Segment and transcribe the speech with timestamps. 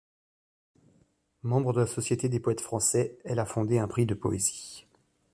[1.43, 4.87] Membre de la Société des poètes français, elle a fondé un prix de Poésie.